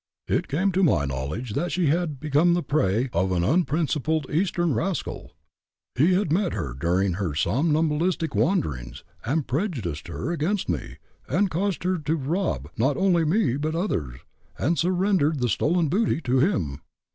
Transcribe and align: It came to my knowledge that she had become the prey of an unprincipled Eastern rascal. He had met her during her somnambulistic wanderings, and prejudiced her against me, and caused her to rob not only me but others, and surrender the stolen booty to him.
It 0.27 0.47
came 0.47 0.71
to 0.71 0.81
my 0.81 1.05
knowledge 1.05 1.53
that 1.53 1.71
she 1.71 1.85
had 1.85 2.19
become 2.19 2.55
the 2.55 2.63
prey 2.63 3.07
of 3.13 3.31
an 3.31 3.43
unprincipled 3.43 4.25
Eastern 4.31 4.73
rascal. 4.73 5.33
He 5.93 6.13
had 6.15 6.31
met 6.31 6.53
her 6.53 6.73
during 6.73 7.13
her 7.13 7.35
somnambulistic 7.35 8.33
wanderings, 8.33 9.03
and 9.23 9.45
prejudiced 9.45 10.07
her 10.07 10.31
against 10.31 10.67
me, 10.67 10.97
and 11.27 11.51
caused 11.51 11.83
her 11.83 11.99
to 11.99 12.15
rob 12.15 12.67
not 12.77 12.97
only 12.97 13.25
me 13.25 13.57
but 13.57 13.75
others, 13.75 14.19
and 14.57 14.79
surrender 14.79 15.33
the 15.37 15.47
stolen 15.49 15.87
booty 15.87 16.19
to 16.21 16.39
him. 16.39 16.81